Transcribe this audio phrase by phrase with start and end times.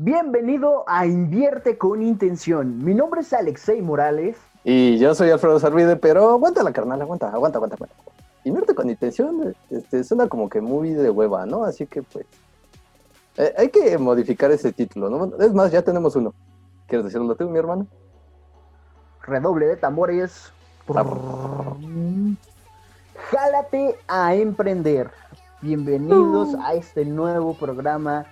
[0.00, 2.84] Bienvenido a Invierte con Intención.
[2.84, 4.36] Mi nombre es Alexei Morales.
[4.62, 7.74] Y yo soy Alfredo Sarvide, pero aguanta la carnal, aguanta, aguanta, aguanta.
[7.74, 7.96] aguanta.
[8.44, 11.64] Invierte con Intención este, suena como que muy de hueva, ¿no?
[11.64, 12.26] Así que pues
[13.38, 15.36] eh, hay que modificar ese título, ¿no?
[15.44, 16.32] Es más, ya tenemos uno.
[16.86, 17.88] ¿Quieres decirlo tú, mi hermano?
[19.22, 20.52] Redoble de tambores.
[23.32, 25.10] Jálate a emprender.
[25.60, 28.26] Bienvenidos a este nuevo programa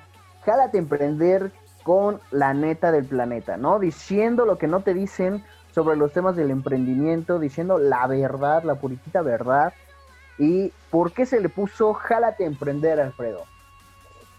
[0.46, 1.50] Jálate emprender
[1.82, 3.80] con la neta del planeta, ¿no?
[3.80, 8.76] Diciendo lo que no te dicen sobre los temas del emprendimiento, diciendo la verdad, la
[8.76, 9.74] puritita verdad.
[10.38, 13.44] ¿Y por qué se le puso Jálate emprender, Alfredo?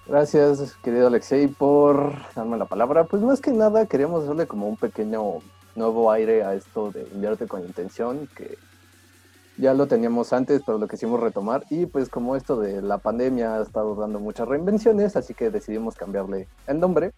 [0.08, 3.04] Gracias, querido Alexei, por darme la palabra.
[3.04, 5.40] Pues más que nada queríamos darle como un pequeño
[5.76, 8.58] nuevo aire a esto de invierte con intención, que
[9.58, 11.64] ya lo teníamos antes, pero lo quisimos retomar.
[11.70, 15.96] Y pues como esto de la pandemia ha estado dando muchas reinvenciones, así que decidimos
[15.96, 17.14] cambiarle el nombre.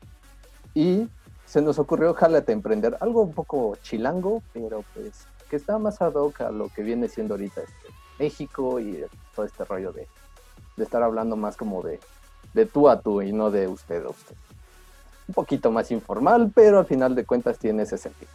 [0.74, 1.10] Y
[1.46, 6.14] se nos ocurrió Jálate Emprender, algo un poco chilango, pero pues que está más ad
[6.14, 7.88] hoc a lo que viene siendo ahorita este,
[8.20, 9.04] México y
[9.36, 10.08] todo este rollo de,
[10.78, 12.00] de estar hablando más como de,
[12.54, 14.36] de tú a tú y no de usted a usted.
[15.28, 18.32] Un poquito más informal, pero al final de cuentas tiene ese sentido.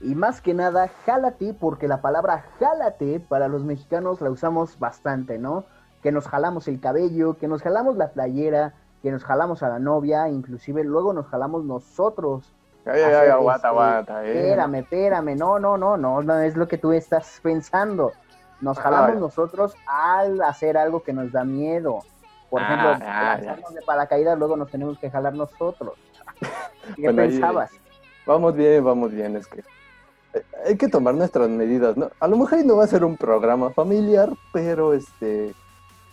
[0.00, 5.38] Y más que nada, jálate, porque la palabra jálate para los mexicanos la usamos bastante,
[5.38, 5.64] ¿no?
[6.02, 9.78] Que nos jalamos el cabello, que nos jalamos la playera, que nos jalamos a la
[9.78, 12.50] novia, inclusive luego nos jalamos nosotros.
[12.86, 14.24] Ay, ay, ay, aguanta, aguanta.
[14.24, 14.38] Eh.
[14.38, 18.12] Espérame, espérame, no, no, no, no, no es lo que tú estás pensando.
[18.62, 22.00] Nos jalamos nosotros al hacer algo que nos da miedo.
[22.48, 25.94] Por ejemplo, ah, de paracaídas, luego nos tenemos que jalar nosotros.
[26.96, 27.70] ¿Qué pensabas?
[28.26, 29.62] vamos bien, vamos bien, es que
[30.64, 32.10] hay que tomar nuestras medidas, ¿no?
[32.20, 35.54] A lo mejor no va a ser un programa familiar, pero este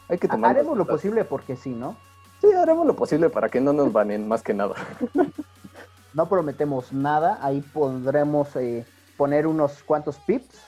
[0.09, 0.51] hay que tomar.
[0.51, 1.95] Haremos lo posible porque sí, ¿no?
[2.41, 4.75] Sí, haremos lo posible para que no nos banen más que nada.
[6.13, 8.85] no prometemos nada, ahí podremos eh,
[9.17, 10.61] poner unos cuantos pips.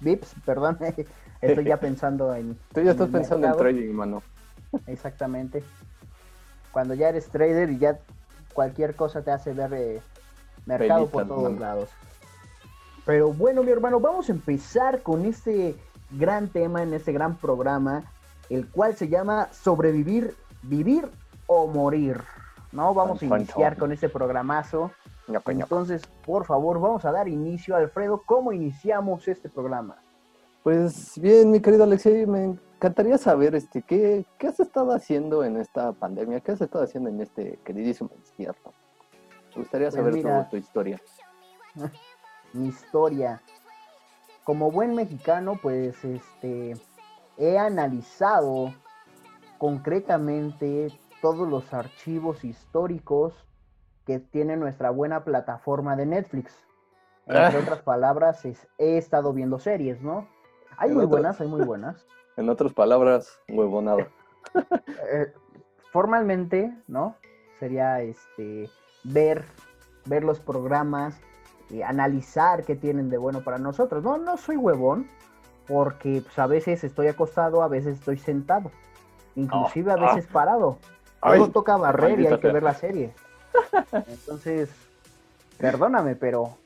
[0.00, 0.78] Vips, perdón.
[1.40, 2.56] Estoy ya pensando en.
[2.72, 4.22] Tú ya estás pensando en trading, mano.
[4.86, 5.62] Exactamente.
[6.72, 7.98] Cuando ya eres trader y ya
[8.54, 10.00] cualquier cosa te hace ver eh,
[10.66, 11.90] mercado por todos lados.
[13.04, 15.76] Pero bueno, mi hermano, vamos a empezar con este
[16.10, 18.04] gran tema en este gran programa,
[18.48, 21.08] el cual se llama Sobrevivir, Vivir
[21.46, 22.22] o Morir.
[22.70, 22.94] ¿No?
[22.94, 24.90] Vamos a iniciar con este programazo.
[25.46, 28.22] Entonces, por favor, vamos a dar inicio, Alfredo.
[28.24, 29.96] ¿Cómo iniciamos este programa?
[30.62, 35.56] Pues bien, mi querido Alexei, me encantaría saber este, ¿qué, qué has estado haciendo en
[35.56, 38.72] esta pandemia, qué has estado haciendo en este queridísimo desierto.
[39.54, 41.00] Me gustaría pues saber tu historia.
[42.52, 43.40] mi historia.
[44.44, 46.74] Como buen mexicano, pues este
[47.38, 48.74] he analizado
[49.58, 50.88] concretamente
[51.20, 53.32] todos los archivos históricos
[54.04, 56.52] que tiene nuestra buena plataforma de Netflix.
[57.26, 60.26] Entre otras palabras, he estado viendo series, ¿no?
[60.76, 62.06] Hay muy buenas, hay muy buenas.
[62.38, 64.06] En otras palabras, huevonado.
[65.12, 65.32] Eh,
[65.92, 67.14] formalmente, ¿no?
[67.60, 68.70] Sería este
[69.04, 69.44] ver,
[70.06, 71.20] ver los programas,
[71.86, 74.02] analizar qué tienen de bueno para nosotros.
[74.02, 75.08] No, no soy huevón,
[75.66, 78.70] porque pues, a veces estoy acostado, a veces estoy sentado,
[79.36, 80.78] inclusive a ah, veces parado.
[81.24, 83.14] Luego toca barrer y hay que ver la serie.
[83.92, 84.70] Entonces,
[85.56, 86.56] perdóname, pero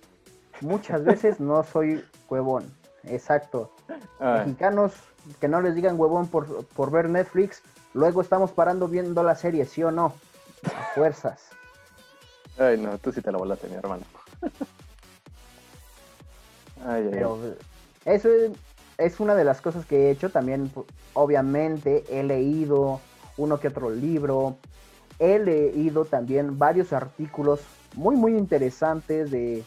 [0.60, 2.64] muchas veces no soy huevón.
[3.04, 3.70] Exacto.
[4.18, 4.94] Mexicanos
[5.40, 7.62] que no les digan huevón por, por ver Netflix,
[7.94, 10.14] luego estamos parando viendo la serie, ¿sí o no?
[10.64, 11.50] A fuerzas.
[12.58, 14.04] Ay, no, tú sí te la volaste, mi hermano.
[16.86, 17.38] Pero
[18.04, 18.28] eso
[18.98, 20.30] es, una de las cosas que he hecho.
[20.30, 20.70] También,
[21.14, 23.00] obviamente, he leído
[23.36, 24.56] uno que otro libro.
[25.18, 27.60] He leído también varios artículos
[27.94, 29.64] muy, muy interesantes de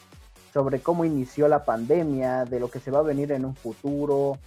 [0.54, 4.38] sobre cómo inició la pandemia, de lo que se va a venir en un futuro.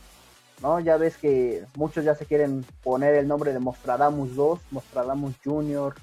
[0.60, 0.80] ¿no?
[0.80, 5.94] Ya ves que muchos ya se quieren poner el nombre de Mostradamus 2, Mostradamus Junior.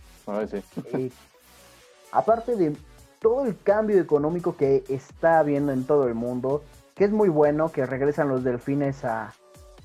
[2.12, 2.76] aparte de
[3.20, 6.64] todo el cambio económico que está habiendo en todo el mundo,
[6.96, 9.34] que es muy bueno, que regresan los delfines a,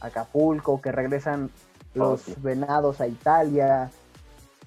[0.01, 1.51] Acapulco, que regresan
[1.95, 3.91] los venados a Italia,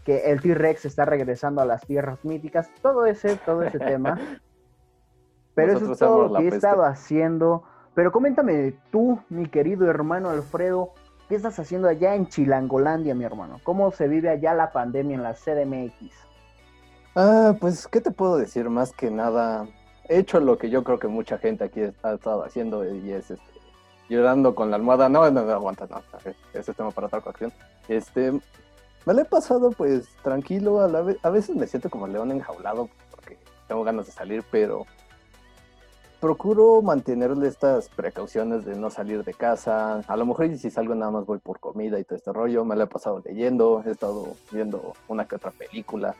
[0.04, 4.18] que el T-Rex está regresando a las tierras míticas, todo ese, todo ese tema.
[5.54, 7.64] Pero eso es todo lo que he estado haciendo.
[7.94, 10.94] Pero coméntame tú, mi querido hermano Alfredo,
[11.28, 13.60] ¿qué estás haciendo allá en Chilangolandia, mi hermano?
[13.64, 16.27] ¿Cómo se vive allá la pandemia en la CDMX?
[17.20, 18.70] Ah, pues, ¿qué te puedo decir?
[18.70, 19.68] Más que nada,
[20.08, 23.32] he hecho lo que yo creo que mucha gente aquí ha estado haciendo y es
[23.32, 23.44] este,
[24.08, 25.10] llorando con la almohada.
[25.10, 27.52] No, no, no, aguanta, no, ese es tema para otra ocasión.
[27.88, 28.34] Este,
[29.08, 32.88] Me lo he pasado pues tranquilo, a, la a veces me siento como león enjaulado
[33.10, 34.86] porque tengo ganas de salir, pero
[36.20, 40.02] procuro mantenerle estas precauciones de no salir de casa.
[40.08, 42.64] A lo mejor si salgo nada más voy por comida y todo este rollo.
[42.64, 46.16] Me lo he pasado leyendo, he estado viendo una que otra película.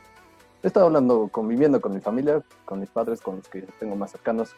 [0.62, 4.10] He estado hablando, conviviendo con mi familia, con mis padres, con los que tengo más
[4.10, 4.50] cercanos.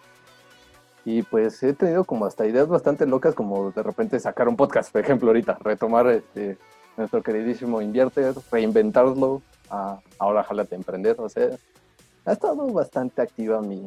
[1.05, 4.93] Y pues he tenido como hasta ideas bastante locas, como de repente sacar un podcast,
[4.93, 6.59] por ejemplo, ahorita, retomar este,
[6.97, 9.43] nuestro queridísimo Invierte, reinventarlo,
[10.19, 11.17] ahora jálate a emprender.
[11.21, 11.51] O sea,
[12.25, 13.85] ha estado bastante activa mi,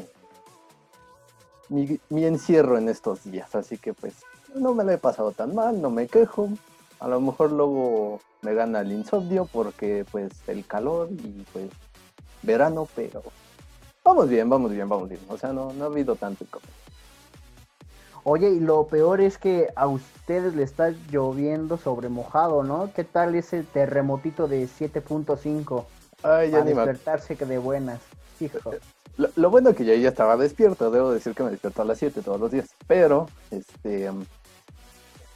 [1.69, 4.15] mi, encierro en estos días, así que pues
[4.55, 6.49] no me lo he pasado tan mal, no me quejo.
[6.99, 11.69] A lo mejor luego me gana el insomnio porque pues el calor y pues
[12.43, 13.23] verano, pero
[14.03, 15.21] vamos bien, vamos bien, vamos bien.
[15.29, 16.65] O sea, no, no ha habido tanto como.
[18.25, 22.89] Oye, y lo peor es que a ustedes le está lloviendo sobre mojado, ¿no?
[22.95, 25.85] ¿Qué tal ese terremotito de 7.5?
[26.23, 27.99] Ay, ya Para despertarse que de buenas.
[28.39, 28.71] Hijo.
[29.35, 31.99] Lo, bueno es que yo ya estaba despierto, debo decir que me despierto a las
[31.99, 34.09] 7 todos los días, pero, este...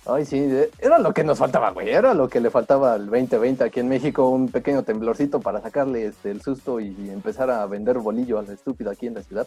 [0.09, 0.49] Ay, sí,
[0.79, 3.89] era lo que nos faltaba, güey, era lo que le faltaba al 2020 aquí en
[3.89, 8.49] México, un pequeño temblorcito para sacarle este, el susto y empezar a vender bolillo al
[8.49, 9.45] estúpido aquí en la ciudad.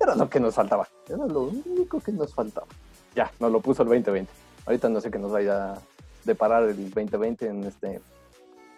[0.00, 2.66] Era lo que nos faltaba, era lo único que nos faltaba.
[3.14, 4.28] Ya, nos lo puso el 2020.
[4.66, 5.78] Ahorita no sé qué nos vaya a
[6.24, 8.00] deparar el 2020 en, este,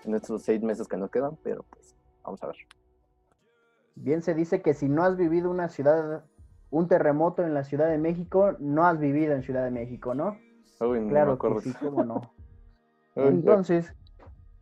[0.05, 2.57] en estos seis meses que nos quedan, pero pues vamos a ver.
[3.95, 6.25] Bien se dice que si no has vivido una ciudad,
[6.69, 10.37] un terremoto en la Ciudad de México, no has vivido en Ciudad de México, ¿no?
[10.79, 12.33] Claro que sí, cómo no.
[13.15, 13.93] Entonces,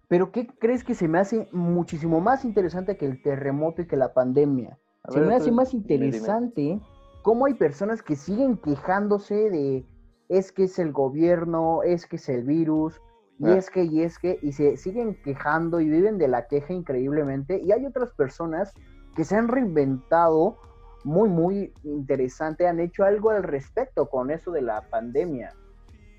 [0.09, 3.97] pero ¿qué crees que se me hace muchísimo más interesante que el terremoto y que
[3.97, 4.79] la pandemia?
[5.09, 6.81] se me hace más interesante
[7.23, 9.85] cómo hay personas que siguen quejándose de
[10.29, 13.01] es que es el gobierno, es que es el virus,
[13.39, 13.57] y ah.
[13.57, 17.61] es que, y es que, y se siguen quejando y viven de la queja increíblemente.
[17.63, 18.73] Y hay otras personas
[19.15, 20.59] que se han reinventado
[21.05, 25.55] muy, muy interesante, han hecho algo al respecto con eso de la pandemia.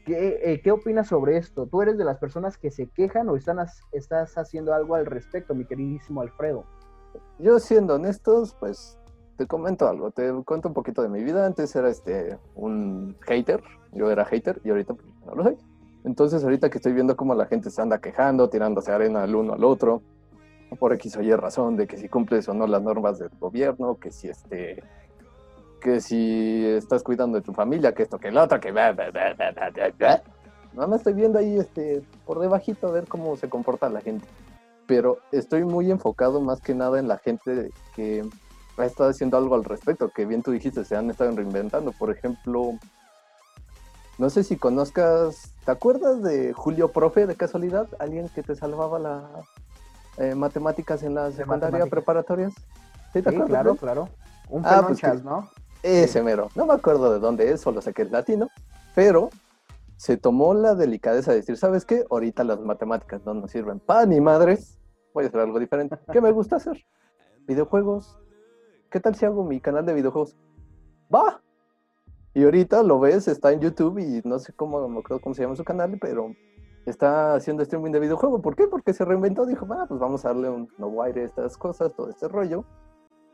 [0.07, 1.67] ¿Qué, eh, ¿Qué, opinas sobre esto?
[1.67, 3.57] ¿Tú eres de las personas que se quejan o están,
[3.91, 6.63] estás haciendo algo al respecto, mi queridísimo Alfredo?
[7.39, 8.97] Yo siendo honestos, pues
[9.35, 11.45] te comento algo, te cuento un poquito de mi vida.
[11.45, 13.61] Antes era este un hater,
[13.91, 15.57] yo era hater y ahorita pues, no lo soy.
[16.05, 19.55] Entonces ahorita que estoy viendo cómo la gente se anda quejando, tirándose arena al uno
[19.55, 20.01] al otro,
[20.79, 23.97] por X o Y razón de que si cumples o no las normas del gobierno,
[23.97, 24.81] que si este
[25.79, 28.95] que si estás cuidando de tu familia, que esto, que el otro, que nada
[30.75, 34.25] más estoy viendo ahí este por debajito a ver cómo se comporta la gente.
[34.85, 38.23] Pero estoy muy enfocado más que nada en la gente que
[38.77, 41.91] ha estado haciendo algo al respecto, que bien tú dijiste, se han estado reinventando.
[41.91, 42.73] Por ejemplo,
[44.17, 47.87] no sé si conozcas, ¿te acuerdas de Julio Profe de casualidad?
[47.99, 49.29] Alguien que te salvaba la,
[50.17, 52.53] eh, matemáticas en la secundaria preparatorias.
[53.13, 54.09] ¿Sí, te claro, claro.
[54.49, 55.49] Un ah, pues ¿no?
[55.83, 56.49] Ese mero.
[56.55, 58.49] No me acuerdo de dónde es, solo sé que es latino,
[58.95, 59.29] pero
[59.97, 62.05] se tomó la delicadeza de decir, ¿sabes qué?
[62.09, 64.77] Ahorita las matemáticas no nos sirven para ni madres.
[65.13, 65.97] Voy a hacer algo diferente.
[66.11, 66.85] ¿Qué me gusta hacer?
[67.47, 68.17] Videojuegos.
[68.89, 70.35] ¿Qué tal si hago mi canal de videojuegos?
[71.13, 71.41] ¡Va!
[72.33, 75.41] Y ahorita lo ves, está en YouTube y no sé cómo, no acuerdo cómo se
[75.41, 76.31] llama su canal, pero
[76.85, 78.41] está haciendo streaming de videojuego.
[78.41, 78.67] ¿Por qué?
[78.67, 81.91] Porque se reinventó, dijo, ah, pues vamos a darle un nuevo aire a estas cosas,
[81.95, 82.63] todo este rollo.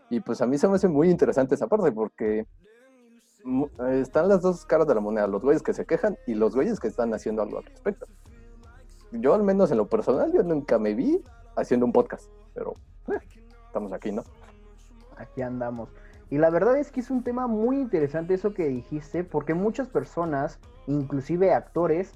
[0.09, 2.45] Y pues a mí se me hace muy interesante esa parte porque
[3.91, 6.79] están las dos caras de la moneda, los güeyes que se quejan y los güeyes
[6.79, 8.05] que están haciendo algo al respecto.
[9.11, 11.21] Yo al menos en lo personal, yo nunca me vi
[11.55, 12.73] haciendo un podcast, pero
[13.07, 13.19] eh,
[13.67, 14.23] estamos aquí, ¿no?
[15.17, 15.89] Aquí andamos.
[16.29, 19.87] Y la verdad es que es un tema muy interesante eso que dijiste, porque muchas
[19.87, 22.13] personas, inclusive actores,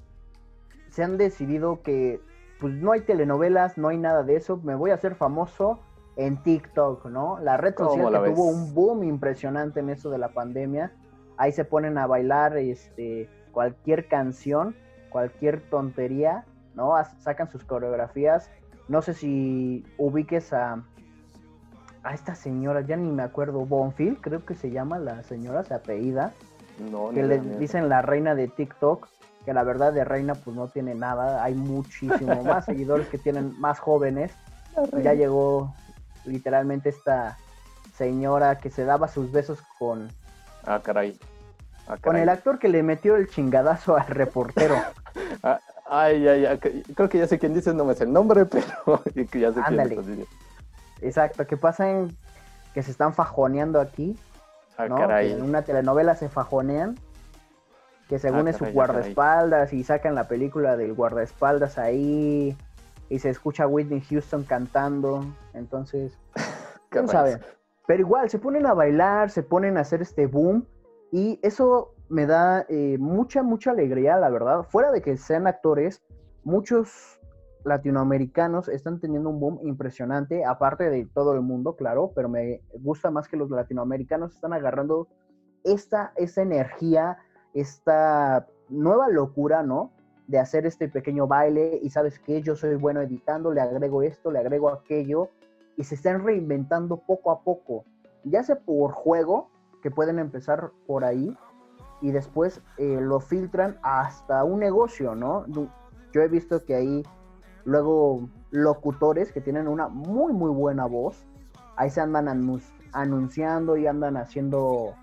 [0.89, 2.20] se han decidido que
[2.60, 5.79] pues no hay telenovelas, no hay nada de eso, me voy a hacer famoso
[6.18, 7.40] en TikTok, ¿no?
[7.40, 10.92] La red social que tuvo un boom impresionante en eso de la pandemia.
[11.38, 14.76] Ahí se ponen a bailar este cualquier canción,
[15.10, 16.46] cualquier tontería,
[16.76, 16.94] ¿no?
[17.20, 18.50] Sacan sus coreografías.
[18.88, 20.84] No sé si ubiques a
[22.04, 25.74] a esta señora, ya ni me acuerdo, Bonfil, creo que se llama la señora, se
[25.74, 26.34] apellida.
[26.92, 29.08] No, que le dicen la reina de TikTok
[29.48, 33.58] que la verdad de Reina pues no tiene nada, hay muchísimo más seguidores que tienen
[33.62, 34.34] más jóvenes.
[35.02, 35.74] Ya llegó
[36.28, 37.38] literalmente esta
[37.96, 40.10] señora que se daba sus besos con...
[40.66, 41.20] Ah, caray.
[41.88, 44.76] Ah, con el actor que le metió el chingadazo al reportero.
[45.42, 46.60] Ah, ay, ay, ay,
[46.96, 50.26] creo que ya sé quién dice, no me sé el nombre, pero ya sé quién
[51.02, 52.16] Exacto, que pasa en
[52.76, 54.16] que se están fajoneando aquí.
[54.78, 55.32] Ah, caray.
[55.32, 57.00] en una telenovela se fajonean
[58.08, 62.56] que según ah, es su guardaespaldas y sacan la película del guardaespaldas ahí
[63.10, 66.18] y se escucha Whitney Houston cantando, entonces,
[66.90, 67.40] quién sabe.
[67.88, 70.66] Pero igual, se ponen a bailar, se ponen a hacer este boom
[71.12, 74.64] y eso me da eh, mucha, mucha alegría, la verdad.
[74.64, 76.02] Fuera de que sean actores,
[76.44, 77.20] muchos
[77.64, 83.12] latinoamericanos están teniendo un boom impresionante, aparte de todo el mundo, claro, pero me gusta
[83.12, 85.08] más que los latinoamericanos están agarrando
[85.64, 87.18] esta, esta energía,
[87.54, 89.92] esta nueva locura, ¿no?
[90.28, 94.30] De hacer este pequeño baile y sabes que yo soy bueno editando, le agrego esto,
[94.30, 95.30] le agrego aquello
[95.78, 97.86] y se están reinventando poco a poco,
[98.24, 99.50] ya sea por juego,
[99.82, 101.38] que pueden empezar por ahí
[102.02, 105.46] y después eh, lo filtran hasta un negocio, ¿no?
[106.12, 107.04] Yo he visto que hay
[107.64, 111.26] luego locutores que tienen una muy, muy buena voz,
[111.76, 112.28] ahí se andan
[112.94, 114.94] anunciando y andan haciendo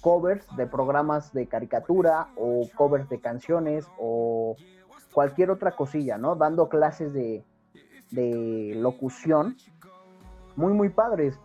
[0.00, 4.56] covers de programas de caricatura o covers de canciones o
[5.12, 6.36] cualquier otra cosilla, ¿no?
[6.36, 7.44] Dando clases de,
[8.10, 9.56] de locución
[10.56, 11.38] muy, muy padres.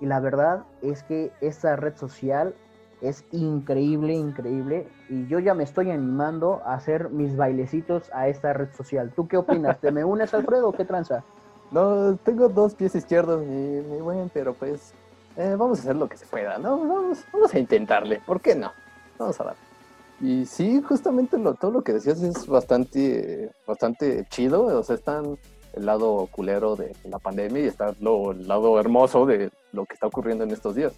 [0.00, 2.54] Y la verdad es que esta red social
[3.02, 4.88] es increíble, increíble.
[5.08, 9.12] Y yo ya me estoy animando a hacer mis bailecitos a esta red social.
[9.14, 9.80] ¿Tú qué opinas?
[9.80, 11.22] ¿Te me unes, Alfredo, o qué tranza?
[11.72, 14.92] No, tengo dos pies izquierdos, mi, mi pero pues
[15.36, 16.78] eh, vamos a hacer lo que se pueda, ¿no?
[16.78, 18.72] Vamos, vamos a intentarle, ¿por qué no?
[19.18, 19.56] Vamos a dar.
[20.20, 25.36] Y sí, justamente lo, todo lo que decías es bastante, bastante chido, o sea, están
[25.72, 29.94] el lado culero de la pandemia y está lo, el lado hermoso de lo que
[29.94, 30.92] está ocurriendo en estos días.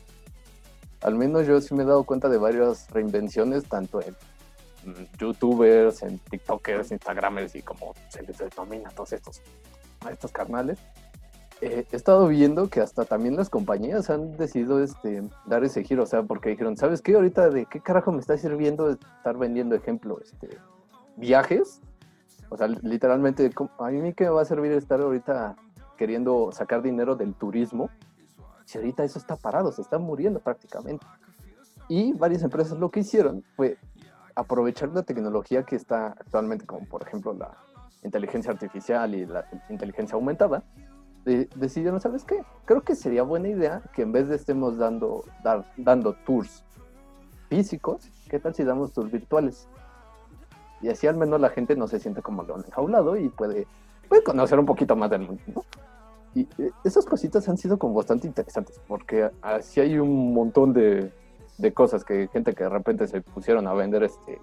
[1.02, 4.16] Al menos yo sí me he dado cuenta de varias reinvenciones, tanto en
[5.18, 9.40] youtubers, en tiktokers, instagramers y como se les denomina a todos estos,
[10.04, 10.78] a estos carnales.
[11.60, 16.02] Eh, he estado viendo que hasta también las compañías han decidido este, dar ese giro,
[16.02, 17.14] o sea, porque dijeron, ¿sabes qué?
[17.14, 20.58] Ahorita de qué carajo me está sirviendo estar vendiendo, ejemplo, este,
[21.16, 21.80] viajes
[22.54, 25.56] o sea, literalmente, a mí que me va a servir estar ahorita
[25.96, 27.90] queriendo sacar dinero del turismo,
[28.64, 31.04] si ahorita eso está parado, se está muriendo prácticamente.
[31.88, 33.76] Y varias empresas lo que hicieron fue
[34.36, 37.56] aprovechar la tecnología que está actualmente, como por ejemplo la
[38.04, 40.62] inteligencia artificial y la inteligencia aumentada,
[41.24, 42.44] decidieron, ¿sabes qué?
[42.64, 46.64] Creo que sería buena idea que en vez de estemos dando, dar, dando tours
[47.48, 49.68] físicos, ¿qué tal si damos tours virtuales?
[50.82, 53.66] Y así al menos la gente no se siente como león enjaulado y puede,
[54.08, 55.42] puede conocer un poquito más del mundo,
[56.34, 61.12] Y eh, esas cositas han sido como bastante interesantes, porque así hay un montón de,
[61.58, 64.40] de cosas que gente que de repente se pusieron a vender este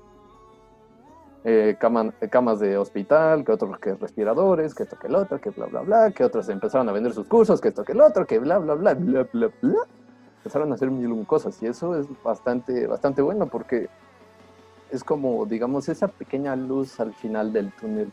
[1.44, 5.66] eh, camas de hospital, que otros que respiradores, que esto que el otro, que bla
[5.66, 8.38] bla bla, que otros empezaron a vender sus cursos, que esto que el otro, que
[8.38, 9.80] bla bla bla bla bla bla.
[10.38, 13.90] Empezaron a hacer mil cosas y eso es bastante, bastante bueno porque
[14.92, 18.12] es como, digamos, esa pequeña luz al final del túnel.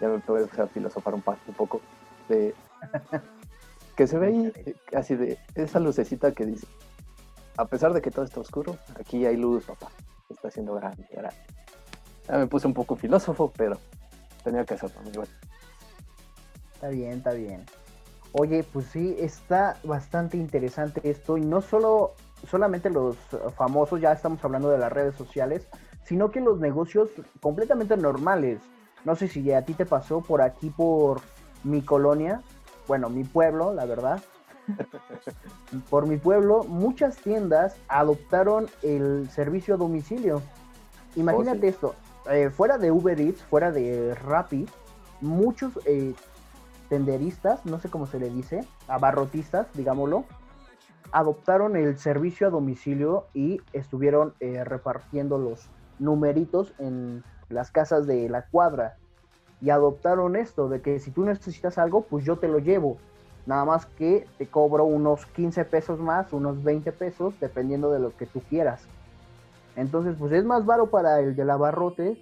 [0.00, 1.80] Ya me puedo dejar filosofar un, un poco.
[2.28, 2.54] De,
[3.96, 4.52] que se ve ahí,
[4.94, 6.66] así de esa lucecita que dice,
[7.58, 9.88] a pesar de que todo está oscuro, aquí hay luz, papá.
[10.30, 11.36] Está haciendo grande, grande.
[12.28, 13.78] Ya me puse un poco filósofo, pero
[14.44, 15.00] tenía que hacerlo.
[15.02, 15.32] Bueno.
[16.74, 17.64] Está bien, está bien.
[18.32, 22.14] Oye, pues sí, está bastante interesante esto y no solo
[22.48, 23.16] solamente los
[23.56, 25.66] famosos, ya estamos hablando de las redes sociales,
[26.04, 27.10] sino que los negocios
[27.40, 28.60] completamente normales.
[29.04, 31.20] No sé si a ti te pasó por aquí, por
[31.64, 32.40] mi colonia,
[32.86, 34.22] bueno, mi pueblo, la verdad.
[35.90, 40.42] por mi pueblo, muchas tiendas adoptaron el servicio a domicilio.
[41.16, 41.94] Imagínate oh, esto,
[42.30, 44.66] eh, fuera de Uber Eats, fuera de Rappi,
[45.20, 46.14] muchos eh,
[46.88, 50.24] tenderistas, no sé cómo se le dice, abarrotistas, digámoslo,
[51.12, 58.28] adoptaron el servicio a domicilio y estuvieron eh, repartiendo los numeritos en las casas de
[58.28, 58.96] la cuadra.
[59.60, 62.96] Y adoptaron esto de que si tú necesitas algo, pues yo te lo llevo.
[63.46, 68.16] Nada más que te cobro unos 15 pesos más, unos 20 pesos, dependiendo de lo
[68.16, 68.86] que tú quieras.
[69.80, 72.18] Entonces, pues es más baro para el del abarrote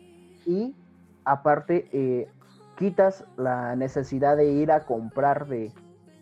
[0.46, 0.76] y
[1.24, 2.28] aparte eh,
[2.76, 5.72] quitas la necesidad de ir a comprar de,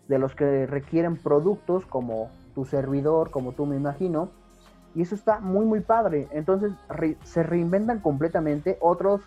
[0.07, 4.29] de los que requieren productos como tu servidor, como tú me imagino.
[4.95, 6.27] Y eso está muy, muy padre.
[6.31, 6.71] Entonces
[7.23, 8.79] se reinventan completamente.
[8.81, 9.21] Otros,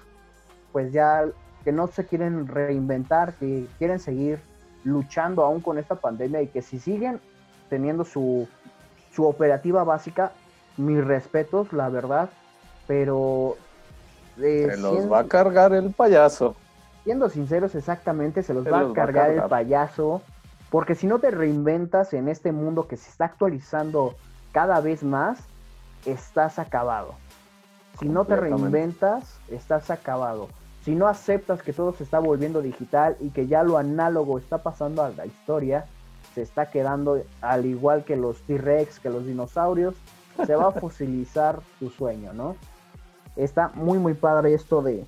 [0.72, 1.26] pues ya
[1.62, 4.40] que no se quieren reinventar, que quieren seguir
[4.82, 7.20] luchando aún con esta pandemia y que si siguen
[7.68, 8.48] teniendo su,
[9.12, 10.32] su operativa básica,
[10.84, 12.30] mis respetos, la verdad.
[12.86, 13.56] Pero...
[14.38, 16.56] Eh, se los va a cargar el payaso.
[17.04, 20.22] Siendo sinceros, exactamente, se los, va, a cargar el payaso.
[20.70, 24.14] Porque si no te reinventas en este mundo que se está actualizando
[24.52, 25.38] cada vez más,
[26.06, 27.14] estás acabado.
[27.98, 30.48] Si no te reinventas, estás acabado.
[30.84, 34.58] si no aceptas que todo se está volviendo digital y que ya lo análogo está
[34.58, 35.84] pasando a la historia,
[36.34, 39.94] se está quedando al igual que los T-Rex, que los dinosaurios,
[40.46, 42.56] se va a fosilizar tu sueño, ¿no?
[43.36, 45.06] Está muy, muy padre esto de,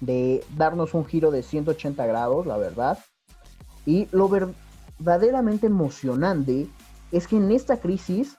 [0.00, 2.98] de darnos un giro de 180 grados, la verdad.
[3.84, 4.28] Y lo
[4.98, 6.68] verdaderamente emocionante
[7.12, 8.36] es que en esta crisis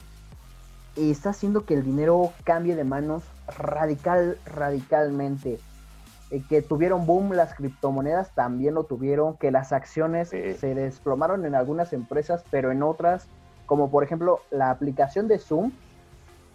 [0.96, 3.24] está haciendo que el dinero cambie de manos
[3.58, 5.60] radical, radicalmente.
[6.30, 11.56] Eh, que tuvieron boom las criptomonedas también lo tuvieron, que las acciones se desplomaron en
[11.56, 13.28] algunas empresas, pero en otras,
[13.66, 15.72] como por ejemplo la aplicación de Zoom,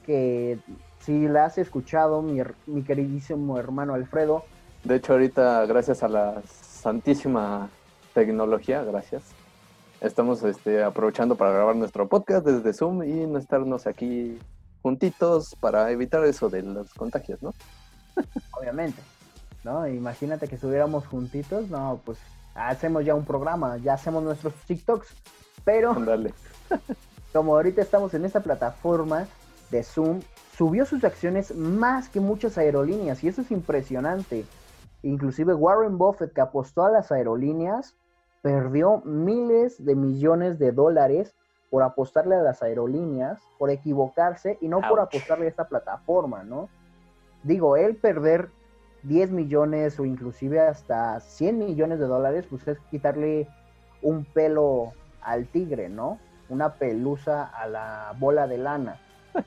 [0.03, 0.59] que
[1.01, 4.45] si la has escuchado, mi, mi queridísimo hermano Alfredo.
[4.85, 7.71] De hecho, ahorita, gracias a la santísima
[8.15, 9.23] tecnología, gracias,
[10.01, 14.39] estamos este, aprovechando para grabar nuestro podcast desde Zoom y no estarnos aquí
[14.83, 17.55] juntitos para evitar eso de los contagios, ¿no?
[18.59, 19.01] Obviamente.
[19.65, 19.87] ¿no?
[19.87, 22.19] Imagínate que estuviéramos juntitos, no, pues
[22.55, 25.09] hacemos ya un programa, ya hacemos nuestros TikToks,
[25.65, 25.95] pero
[27.33, 29.27] como ahorita estamos en esta plataforma
[29.73, 30.21] de Zoom,
[30.57, 34.45] subió sus acciones más que muchas aerolíneas y eso es impresionante.
[35.03, 37.97] Inclusive Warren Buffett, que apostó a las aerolíneas,
[38.43, 41.35] perdió miles de millones de dólares
[41.71, 46.69] por apostarle a las aerolíneas, por equivocarse y no por apostarle a esta plataforma, ¿no?
[47.43, 48.51] Digo, él perder
[49.05, 53.49] 10 millones o inclusive hasta 100 millones de dólares, pues es quitarle
[54.03, 56.19] un pelo al tigre, ¿no?
[56.49, 59.01] Una pelusa a la bola de lana.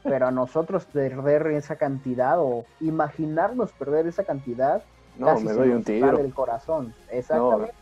[0.03, 4.83] Pero a nosotros perder esa cantidad o imaginarnos perder esa cantidad,
[5.17, 6.17] no, me doy un tiro.
[6.17, 6.93] del corazón.
[7.09, 7.73] Exactamente.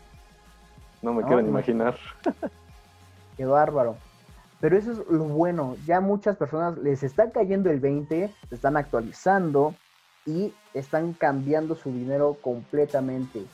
[1.02, 1.96] No, me quiero imaginar.
[3.36, 3.96] Qué bárbaro.
[4.60, 5.76] Pero eso es lo bueno.
[5.86, 9.74] Ya muchas personas les está cayendo el 20, se están actualizando,
[10.26, 13.44] y están cambiando su dinero completamente.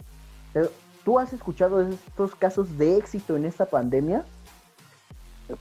[1.05, 4.25] ¿Tú has escuchado estos casos de éxito en esta pandemia?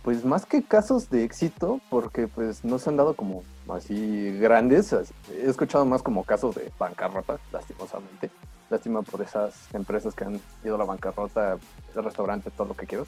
[0.03, 4.93] Pues más que casos de éxito, porque pues no se han dado como así grandes,
[4.93, 8.30] he escuchado más como casos de bancarrota, lastimosamente.
[8.69, 11.58] Lástima por esas empresas que han ido a la bancarrota,
[11.95, 13.08] el restaurante, todo lo que quieras.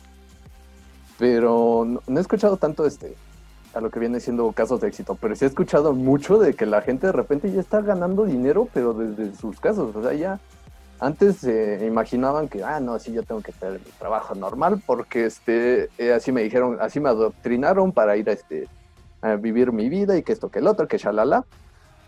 [1.20, 3.16] Pero no he escuchado tanto este
[3.74, 6.66] a lo que viene siendo casos de éxito, pero sí he escuchado mucho de que
[6.66, 10.40] la gente de repente ya está ganando dinero, pero desde sus casos, o sea, ya
[11.02, 15.26] antes se imaginaban que, ah, no, sí, yo tengo que tener mi trabajo normal porque
[15.26, 18.70] este, eh, así me dijeron, así me adoctrinaron para ir a, este,
[19.22, 21.46] a vivir mi vida y que esto, que el otro, que shalala.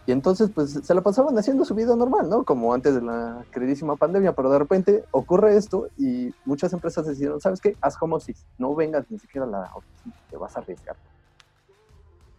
[0.05, 2.43] Y entonces, pues, se la pasaban haciendo su vida normal, ¿no?
[2.43, 7.39] Como antes de la queridísima pandemia, pero de repente ocurre esto y muchas empresas decidieron,
[7.41, 7.75] ¿sabes qué?
[7.81, 10.97] Haz como si no vengas ni siquiera a la oficina, te vas a arriesgar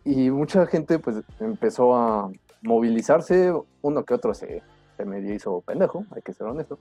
[0.05, 2.31] y mucha gente pues empezó a
[2.63, 4.63] movilizarse, uno que otro se,
[4.97, 6.79] se medio hizo pendejo, hay que ser honesto,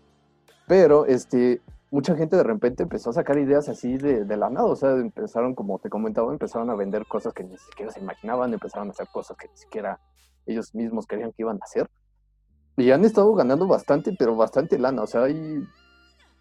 [0.67, 4.67] pero este, mucha gente de repente empezó a sacar ideas así de, de la nada,
[4.67, 8.53] o sea, empezaron, como te comentaba, empezaron a vender cosas que ni siquiera se imaginaban,
[8.53, 9.99] empezaron a hacer cosas que ni siquiera
[10.45, 11.89] ellos mismos querían que iban a hacer,
[12.77, 15.67] y han estado ganando bastante, pero bastante lana, o sea, y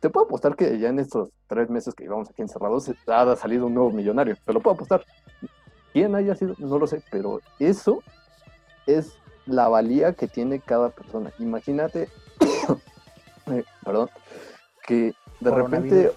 [0.01, 3.67] te puedo apostar que ya en estos tres meses que llevamos aquí encerrados ha salido
[3.67, 5.05] un nuevo millonario, te lo puedo apostar.
[5.93, 6.55] ¿Quién haya sido?
[6.59, 8.03] No lo sé, pero eso
[8.87, 11.33] es la valía que tiene cada persona.
[11.39, 12.09] Imagínate,
[13.51, 14.11] eh, perdón,
[14.87, 16.13] que de repente...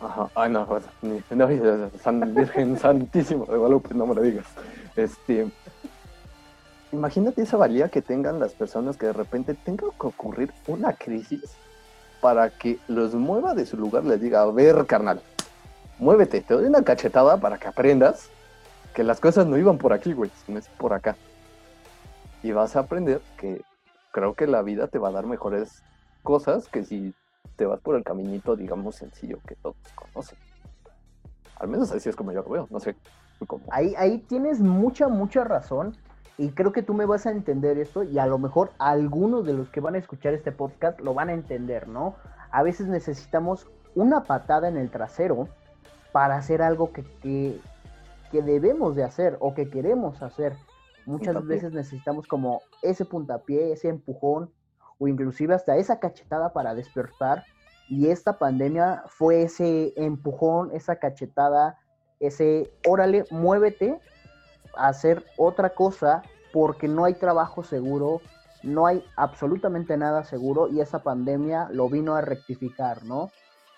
[0.00, 0.66] Ajá, ay no,
[1.02, 4.46] no, San Virgen Santísimo de Guadalupe, no me lo digas.
[4.96, 5.50] Este,
[6.90, 11.42] imagínate esa valía que tengan las personas que de repente tenga que ocurrir una crisis
[12.22, 15.20] para que los mueva de su lugar, les diga, a ver, carnal,
[15.98, 18.28] muévete, te doy una cachetada para que aprendas
[18.94, 21.16] que las cosas no iban por aquí, güey, sino es por acá.
[22.42, 23.62] Y vas a aprender que
[24.12, 25.82] creo que la vida te va a dar mejores
[26.22, 27.14] cosas que si
[27.56, 30.38] te vas por el caminito, digamos, sencillo que todos conocen.
[31.56, 32.96] Al menos así es como yo lo veo, no sé
[33.46, 33.64] cómo.
[33.70, 35.96] Ahí, ahí tienes mucha, mucha razón.
[36.38, 39.52] Y creo que tú me vas a entender esto y a lo mejor algunos de
[39.52, 42.14] los que van a escuchar este podcast lo van a entender, ¿no?
[42.50, 45.48] A veces necesitamos una patada en el trasero
[46.12, 47.60] para hacer algo que, que,
[48.32, 50.54] que debemos de hacer o que queremos hacer.
[51.06, 54.50] Muchas veces necesitamos como ese puntapié, ese empujón
[54.98, 57.44] o inclusive hasta esa cachetada para despertar.
[57.88, 61.78] Y esta pandemia fue ese empujón, esa cachetada,
[62.20, 63.98] ese órale, muévete
[64.76, 68.20] a hacer otra cosa porque no hay trabajo seguro,
[68.62, 73.30] no hay absolutamente nada seguro y esa pandemia lo vino a rectificar, ¿no?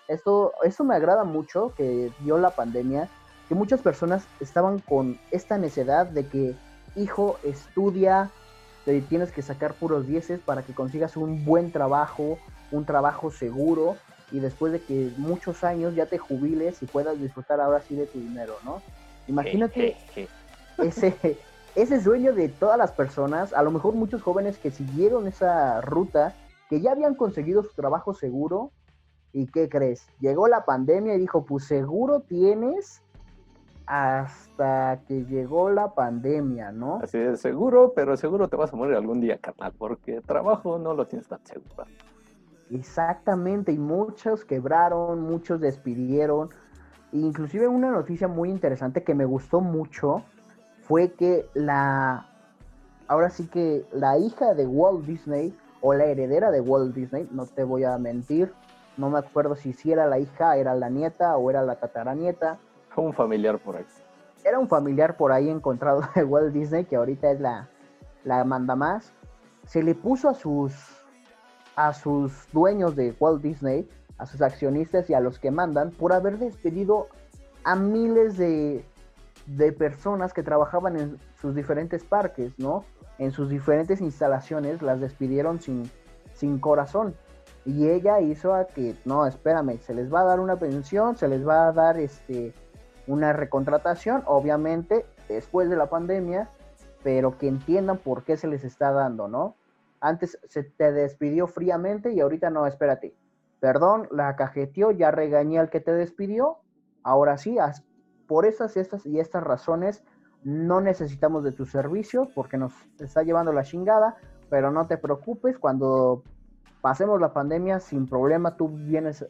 [0.07, 3.09] Esto, eso me agrada mucho que dio la pandemia
[3.47, 6.55] que muchas personas estaban con esta necedad de que,
[6.95, 8.31] hijo, estudia,
[8.85, 12.37] te tienes que sacar puros dieces para que consigas un buen trabajo,
[12.71, 13.95] un trabajo seguro
[14.31, 18.07] y después de que muchos años ya te jubiles y puedas disfrutar ahora sí de
[18.07, 18.81] tu dinero, ¿no?
[19.27, 19.95] Imagínate
[20.79, 21.39] ese,
[21.75, 26.35] ese sueño de todas las personas, a lo mejor muchos jóvenes que siguieron esa ruta,
[26.69, 28.71] que ya habían conseguido su trabajo seguro,
[29.31, 30.07] ¿y qué crees?
[30.19, 33.01] Llegó la pandemia y dijo, pues seguro tienes
[33.85, 36.99] hasta que llegó la pandemia, ¿no?
[37.01, 40.93] Así es, seguro, pero seguro te vas a morir algún día, carnal, porque trabajo no
[40.93, 41.85] lo tienes tan seguro.
[42.71, 46.49] Exactamente, y muchos quebraron, muchos despidieron.
[47.11, 50.23] Inclusive una noticia muy interesante que me gustó mucho
[50.81, 52.27] fue que la,
[53.07, 57.45] ahora sí que la hija de Walt Disney, o la heredera de Walt Disney, no
[57.45, 58.53] te voy a mentir,
[58.97, 62.57] no me acuerdo si, si era la hija, era la nieta o era la tataranieta.
[62.95, 63.85] Un familiar por ahí.
[64.43, 67.69] Era un familiar por ahí encontrado de Walt Disney, que ahorita es la,
[68.23, 69.13] la manda más.
[69.65, 70.73] Se le puso a sus
[71.75, 76.13] a sus dueños de Walt Disney, a sus accionistas y a los que mandan por
[76.13, 77.07] haber despedido
[77.63, 78.85] a miles de,
[79.47, 82.85] de personas que trabajaban en sus diferentes parques, ¿no?
[83.17, 85.89] En sus diferentes instalaciones las despidieron sin,
[86.33, 87.15] sin corazón.
[87.65, 91.27] Y ella hizo a que, no, espérame, se les va a dar una pensión, se
[91.27, 92.53] les va a dar este
[93.07, 96.49] una recontratación, obviamente, después de la pandemia,
[97.03, 99.55] pero que entiendan por qué se les está dando, ¿no?
[99.99, 103.15] Antes se te despidió fríamente y ahorita no, espérate.
[103.59, 106.57] Perdón, la cajeteó, ya regañé al que te despidió.
[107.03, 107.57] Ahora sí,
[108.27, 110.03] por esas estas y estas razones
[110.43, 114.17] no necesitamos de tu servicio porque nos está llevando la chingada,
[114.49, 116.23] pero no te preocupes, cuando
[116.81, 119.25] pasemos la pandemia sin problema tú vienes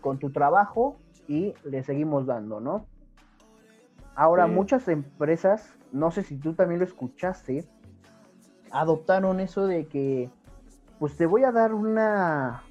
[0.00, 2.86] con tu trabajo y le seguimos dando, ¿no?
[4.16, 7.68] Ahora, muchas empresas, no sé si tú también lo escuchaste,
[8.70, 10.30] adoptaron eso de que,
[10.98, 12.62] pues te voy a dar una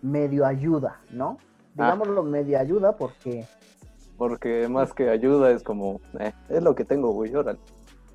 [0.00, 1.38] medio ayuda, ¿no?
[1.40, 1.72] Ah.
[1.74, 3.46] Digámoslo medio ayuda porque...
[4.16, 7.58] Porque más que ayuda es como, eh, es lo que tengo, güey, órale.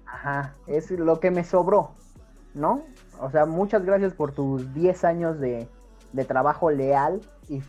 [0.05, 1.91] Ajá, es lo que me sobró,
[2.53, 2.83] ¿no?
[3.19, 5.67] O sea, muchas gracias por tus 10 años de,
[6.13, 7.19] de trabajo leal
[7.49, 7.61] y,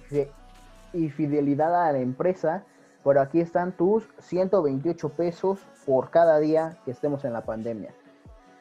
[0.92, 2.64] y fidelidad a la empresa,
[3.08, 7.94] pero aquí están tus 128 pesos por cada día que estemos en la pandemia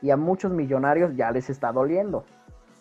[0.01, 2.23] y a muchos millonarios ya les está doliendo.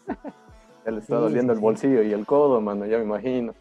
[0.86, 3.52] ya les está doliendo el bolsillo y el codo, mano, ya me imagino.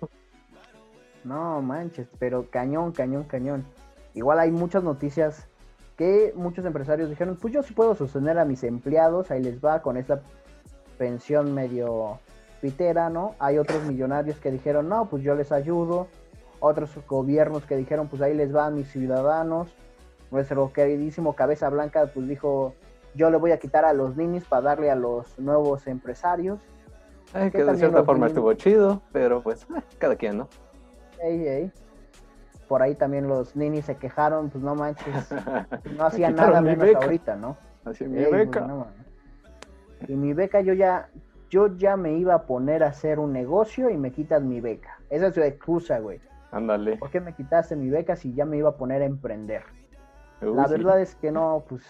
[1.24, 3.66] No manches, pero cañón, cañón, cañón.
[4.14, 5.48] Igual hay muchas noticias
[5.98, 9.82] que muchos empresarios dijeron, pues yo sí puedo sostener a mis empleados, ahí les va
[9.82, 10.22] con esta
[11.00, 12.20] pensión medio
[12.62, 13.34] pitera, ¿no?
[13.40, 16.08] Hay otros millonarios que dijeron, no, pues yo les ayudo.
[16.60, 19.76] Otros gobiernos que dijeron, pues ahí les va a mis ciudadanos.
[20.32, 22.74] Nuestro queridísimo Cabeza Blanca, pues dijo,
[23.16, 26.60] yo le voy a quitar a los ninis para darle a los nuevos empresarios.
[27.34, 30.50] que, de cierta forma estuvo chido, pero pues eh, cada quien, ¿no?
[32.68, 35.06] Por ahí también los ninis se quejaron, pues no manches,
[35.98, 37.58] no hacían nada menos ahorita, ¿no?
[37.86, 38.68] Así mi pues, beca.
[40.08, 41.10] y mi beca yo ya,
[41.50, 45.00] yo ya me iba a poner a hacer un negocio y me quitas mi beca.
[45.10, 46.20] Esa es su excusa, güey.
[46.56, 46.96] Ándale.
[46.96, 49.64] ¿Por qué me quitaste mi beca si ya me iba a poner a emprender?
[50.40, 51.84] La verdad es que no, pues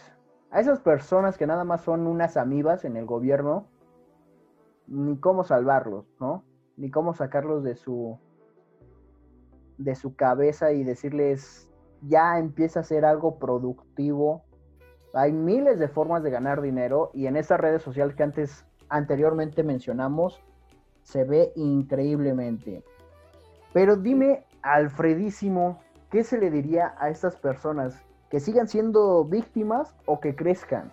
[0.49, 3.67] a esas personas que nada más son unas amibas en el gobierno,
[4.87, 6.43] ni cómo salvarlos, ¿no?
[6.77, 8.17] Ni cómo sacarlos de su
[9.77, 11.69] de su cabeza y decirles
[12.01, 14.45] ya empieza a ser algo productivo.
[15.13, 19.61] Hay miles de formas de ganar dinero y en estas redes sociales que antes anteriormente
[19.61, 20.43] mencionamos
[21.03, 22.83] se ve increíblemente.
[23.71, 30.19] Pero dime, Alfredísimo, ¿qué se le diría a estas personas que sigan siendo víctimas o
[30.19, 30.91] que crezcan.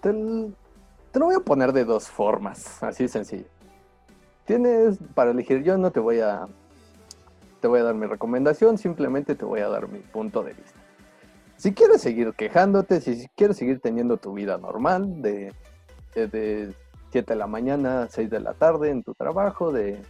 [0.00, 3.46] Te, lo voy a poner de dos formas, así sencillo.
[4.44, 6.46] Tienes para elegir, yo no te voy a
[7.60, 10.78] te voy a dar mi recomendación, simplemente te voy a dar mi punto de vista.
[11.56, 15.52] Si quieres seguir quejándote, si quieres seguir teniendo tu vida normal, de,
[16.14, 16.72] de
[17.10, 20.00] 7 de la mañana a 6 de la tarde en tu trabajo, de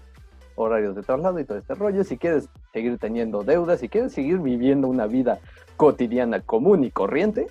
[0.59, 4.38] horarios de traslado y todo este rollo, si quieres seguir teniendo deudas, si quieres seguir
[4.38, 5.38] viviendo una vida
[5.77, 7.47] cotidiana común y corriente,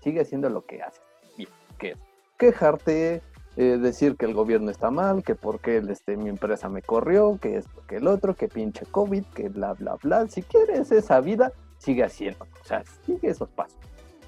[0.00, 1.00] sigue haciendo lo que hace.
[1.36, 1.98] Bien, que es
[2.38, 3.22] quejarte,
[3.56, 7.58] eh, decir que el gobierno está mal, que porque este, mi empresa me corrió, que
[7.58, 10.26] esto, que el otro, que pinche COVID, que bla, bla, bla.
[10.28, 12.46] Si quieres esa vida, sigue haciendo.
[12.62, 13.78] O sea, sigue esos pasos.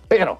[0.08, 0.38] Pero,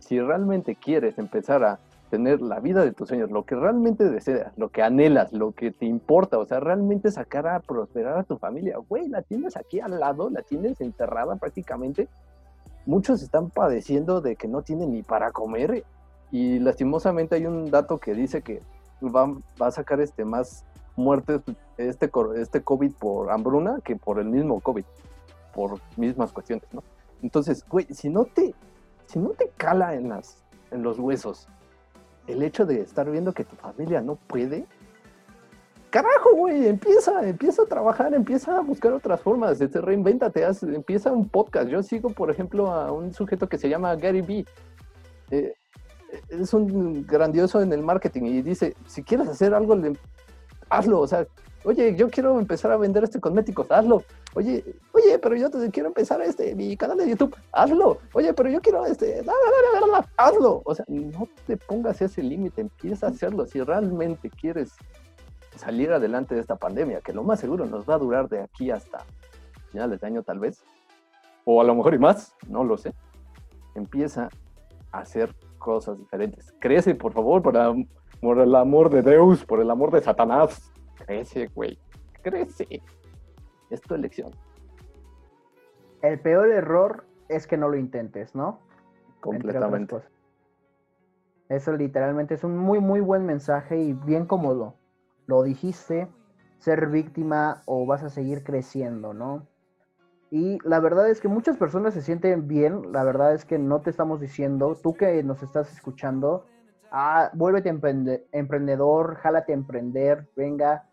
[0.00, 1.78] si realmente quieres empezar a
[2.10, 5.70] tener la vida de tus sueños, lo que realmente deseas, lo que anhelas, lo que
[5.70, 9.80] te importa, o sea, realmente sacar a prosperar a tu familia, güey, la tienes aquí
[9.80, 12.08] al lado, la tienes encerrada prácticamente.
[12.86, 15.84] Muchos están padeciendo de que no tienen ni para comer
[16.30, 18.62] Y lastimosamente hay un dato que dice que
[19.02, 19.26] va,
[19.60, 20.64] va a sacar este más
[20.94, 21.42] muertes
[21.76, 24.84] este, este COVID por hambruna que por el mismo COVID,
[25.54, 26.82] por mismas cuestiones, ¿no?
[27.22, 28.54] Entonces, güey, si no te,
[29.06, 31.48] si no te cala en, las, en los huesos
[32.26, 34.66] el hecho de estar viendo que tu familia no puede,
[35.90, 41.28] carajo, güey, empieza, empieza a trabajar, empieza a buscar otras formas, este, reinvéntate, empieza un
[41.28, 41.68] podcast.
[41.68, 44.44] Yo sigo, por ejemplo, a un sujeto que se llama Gary Vee.
[45.30, 45.54] Eh,
[46.28, 49.76] es un grandioso en el marketing y dice, si quieres hacer algo,
[50.68, 51.26] hazlo, o sea,
[51.64, 54.02] oye, yo quiero empezar a vender este cosméticos, hazlo.
[54.36, 58.00] Oye, oye, pero yo quiero empezar este, mi canal de YouTube, hazlo.
[58.12, 59.24] Oye, pero yo quiero este,
[60.18, 60.60] hazlo.
[60.62, 63.46] O sea, no te pongas ese límite, empieza a hacerlo.
[63.46, 64.74] Si realmente quieres
[65.56, 68.70] salir adelante de esta pandemia, que lo más seguro nos va a durar de aquí
[68.70, 68.98] hasta
[69.70, 70.62] finales de año tal vez,
[71.46, 72.92] o a lo mejor y más, no lo sé,
[73.74, 74.28] empieza
[74.92, 76.52] a hacer cosas diferentes.
[76.58, 80.70] Crece, por favor, por el amor de Dios, por el amor de Satanás.
[81.06, 81.78] Crece, güey.
[82.20, 82.82] Crece.
[83.70, 84.30] Es tu elección.
[86.02, 88.60] El peor error es que no lo intentes, ¿no?
[89.20, 89.96] Completamente.
[91.48, 94.74] Eso literalmente es un muy, muy buen mensaje y bien cómodo.
[95.26, 96.08] Lo dijiste,
[96.58, 99.46] ser víctima o vas a seguir creciendo, ¿no?
[100.30, 103.80] Y la verdad es que muchas personas se sienten bien, la verdad es que no
[103.80, 106.46] te estamos diciendo, tú que nos estás escuchando,
[106.90, 107.68] ah, vuélvete
[108.32, 110.88] emprendedor, jálate a emprender, venga.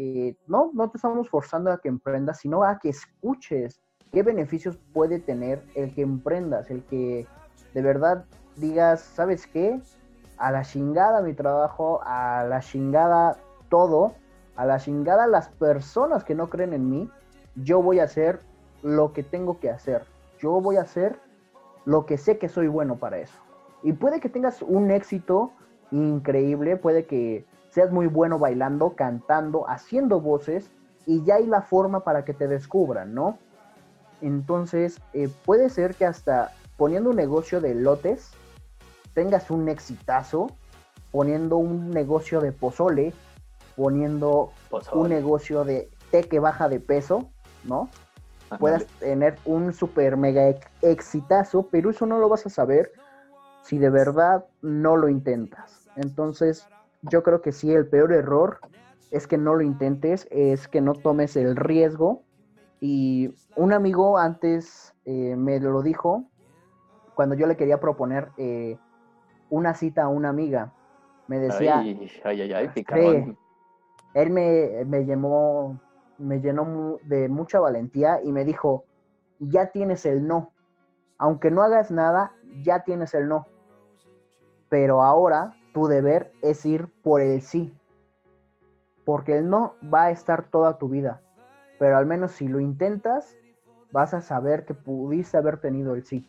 [0.00, 3.80] Eh, no, no te estamos forzando a que emprendas, sino a que escuches
[4.12, 7.26] qué beneficios puede tener el que emprendas, el que
[7.74, 9.80] de verdad digas, ¿sabes qué?
[10.36, 13.38] A la chingada mi trabajo, a la chingada
[13.70, 14.14] todo,
[14.54, 17.10] a la chingada las personas que no creen en mí,
[17.56, 18.38] yo voy a hacer
[18.84, 20.04] lo que tengo que hacer.
[20.38, 21.18] Yo voy a hacer
[21.86, 23.40] lo que sé que soy bueno para eso.
[23.82, 25.50] Y puede que tengas un éxito
[25.90, 27.46] increíble, puede que
[27.78, 30.68] seas muy bueno bailando, cantando, haciendo voces,
[31.06, 33.38] y ya hay la forma para que te descubran, ¿no?
[34.20, 38.32] Entonces, eh, puede ser que hasta poniendo un negocio de lotes,
[39.14, 40.48] tengas un exitazo,
[41.12, 43.14] poniendo un negocio de pozole,
[43.76, 44.50] poniendo
[44.92, 47.30] un negocio de té que baja de peso,
[47.62, 47.88] ¿no?
[48.58, 52.90] Puedas tener un super mega exitazo, pero eso no lo vas a saber
[53.62, 55.88] si de verdad no lo intentas.
[55.94, 56.66] Entonces,
[57.02, 58.60] yo creo que sí, el peor error
[59.10, 62.22] es que no lo intentes, es que no tomes el riesgo.
[62.80, 66.24] Y un amigo antes eh, me lo dijo
[67.14, 68.78] cuando yo le quería proponer eh,
[69.50, 70.72] una cita a una amiga.
[71.26, 73.36] Me decía, ay, ay, ay,
[74.14, 75.80] él me, me, llamó,
[76.16, 78.84] me llenó de mucha valentía y me dijo,
[79.38, 80.52] ya tienes el no.
[81.18, 82.32] Aunque no hagas nada,
[82.62, 83.46] ya tienes el no.
[84.68, 87.74] Pero ahora tu deber es ir por el sí.
[89.04, 91.20] Porque el no va a estar toda tu vida.
[91.78, 93.36] Pero al menos si lo intentas,
[93.92, 96.28] vas a saber que pudiste haber tenido el sí.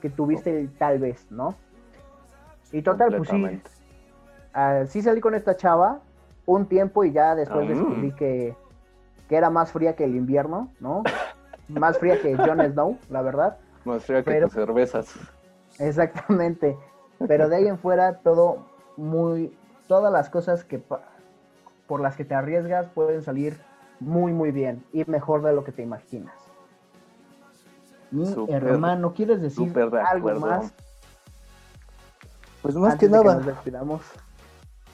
[0.00, 1.54] Que tuviste el tal vez, ¿no?
[2.72, 3.62] Y total, pues sí.
[4.54, 6.00] Uh, sí salí con esta chava
[6.46, 7.68] un tiempo y ya después ah.
[7.68, 8.56] descubrí que,
[9.30, 11.02] era más fría que el invierno, ¿no?
[11.68, 13.56] más fría que Jon Snow, la verdad.
[13.84, 15.14] Más fría que tus cervezas.
[15.78, 16.76] Exactamente.
[17.28, 19.56] Pero de ahí en fuera todo muy
[19.88, 20.82] todas las cosas que
[21.86, 23.60] por las que te arriesgas pueden salir
[24.00, 26.34] muy muy bien y mejor de lo que te imaginas.
[28.10, 29.72] Mi hermano, ¿quieres decir
[30.06, 30.72] algo más?
[32.62, 33.40] Pues más que nada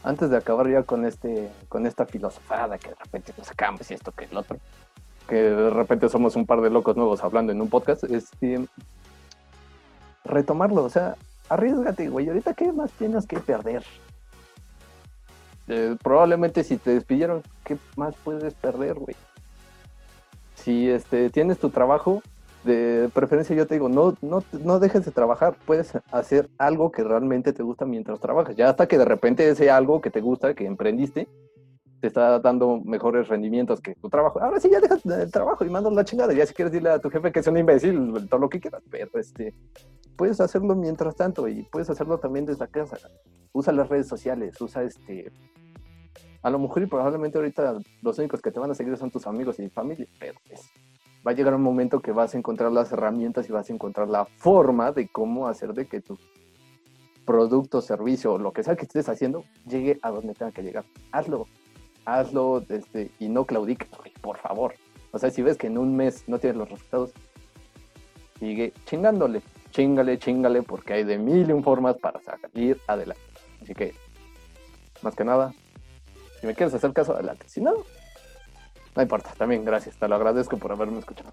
[0.02, 3.94] antes de acabar ya con este, con esta filosofada que de repente nos sacamos y
[3.94, 4.58] esto que el otro,
[5.28, 8.66] que de repente somos un par de locos nuevos hablando en un podcast, este,
[10.24, 11.16] retomarlo, o sea,
[11.48, 13.82] arriesgate, güey, ahorita qué más tienes que perder.
[15.68, 19.16] Eh, probablemente si te despidieron, ¿qué más puedes perder, güey?
[20.54, 22.22] Si este, tienes tu trabajo,
[22.64, 27.04] de preferencia yo te digo, no, no, no dejes de trabajar, puedes hacer algo que
[27.04, 30.54] realmente te gusta mientras trabajas, ya hasta que de repente ese algo que te gusta,
[30.54, 31.28] que emprendiste,
[32.00, 34.40] te está dando mejores rendimientos que tu trabajo.
[34.40, 36.98] Ahora sí ya dejas el trabajo y mandas la chingada, ya si quieres decirle a
[36.98, 39.54] tu jefe que es un imbécil, todo lo que quieras, pero este,
[40.16, 42.98] puedes hacerlo mientras tanto y puedes hacerlo también desde casa.
[43.52, 45.32] Usa las redes sociales, usa este...
[46.42, 49.26] A lo mejor y probablemente ahorita los únicos que te van a seguir son tus
[49.26, 50.70] amigos y familia, pero es pues,
[51.26, 54.08] va a llegar un momento que vas a encontrar las herramientas y vas a encontrar
[54.08, 56.16] la forma de cómo hacer de que tu
[57.26, 60.84] producto, servicio lo que sea que estés haciendo llegue a donde tenga que llegar.
[61.12, 61.46] Hazlo,
[62.08, 63.88] hazlo este, y no claudiques,
[64.20, 64.74] por favor.
[65.12, 67.10] O sea, si ves que en un mes no tienes los resultados,
[68.38, 73.22] sigue chingándole, chingale, chingale, porque hay de mil y formas para salir adelante.
[73.62, 73.94] Así que,
[75.02, 75.52] más que nada,
[76.40, 77.48] si me quieres hacer caso, adelante.
[77.48, 77.72] Si no,
[78.94, 79.30] no importa.
[79.36, 79.96] También gracias.
[79.96, 81.32] Te lo agradezco por haberme escuchado.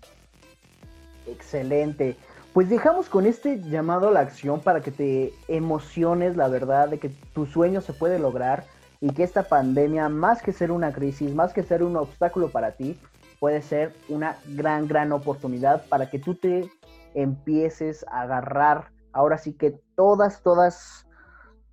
[1.27, 2.15] Excelente.
[2.53, 6.99] Pues dejamos con este llamado a la acción para que te emociones, la verdad, de
[6.99, 8.65] que tu sueño se puede lograr
[9.01, 12.71] y que esta pandemia, más que ser una crisis, más que ser un obstáculo para
[12.71, 12.99] ti,
[13.39, 16.69] puede ser una gran, gran oportunidad para que tú te
[17.13, 21.07] empieces a agarrar ahora sí que todas, todas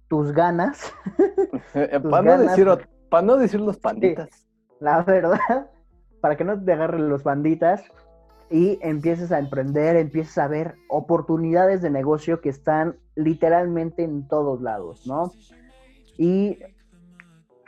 [0.09, 0.93] tus ganas.
[2.11, 2.69] para, no decir,
[3.09, 4.47] para, no decir, los panditas.
[4.81, 5.39] la verdad,
[6.21, 7.83] para que no te agarren los panditas
[8.51, 14.61] y empieces a emprender, empieces a ver oportunidades de negocio que están literalmente en todos
[14.61, 15.33] lados, ¿no?
[16.19, 16.59] Y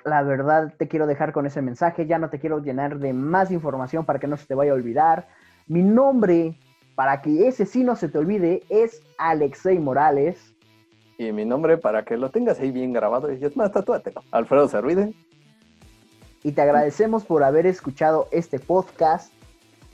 [0.04, 3.50] la verdad te quiero dejar con ese mensaje, ya no te quiero llenar de más
[3.50, 5.28] información para que no se te vaya a olvidar.
[5.66, 6.58] Mi nombre,
[6.94, 10.54] para que ese sí no se te olvide, es Alexei Morales.
[11.18, 14.68] Y mi nombre, para que lo tengas ahí bien grabado, y es más, tatúatelo, Alfredo
[14.68, 15.14] Servide.
[16.42, 19.32] Y te agradecemos por haber escuchado este podcast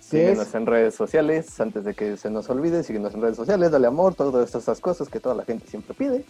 [0.01, 3.87] Síguenos en redes sociales, antes de que se nos olvide, síguenos en redes sociales, dale
[3.87, 6.25] amor, todas esas cosas que toda la gente siempre pide.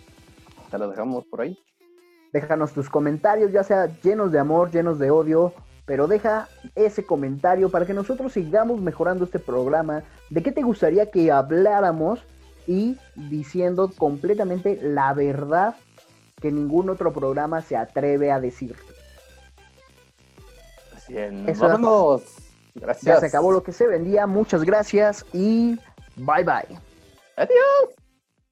[0.71, 1.57] Te lo dejamos por ahí.
[2.33, 5.53] Déjanos tus comentarios, ya sea llenos de amor, llenos de odio,
[5.85, 10.05] pero deja ese comentario para que nosotros sigamos mejorando este programa.
[10.29, 12.21] ¿De qué te gustaría que habláramos?
[12.67, 15.75] Y diciendo completamente la verdad
[16.41, 18.77] que ningún otro programa se atreve a decir.
[20.95, 22.23] Así es, vámonos.
[22.75, 23.05] Gracias.
[23.05, 24.27] Ya se acabó lo que se vendía.
[24.27, 25.79] Muchas gracias y
[26.17, 26.79] bye bye.
[27.37, 28.00] Adiós.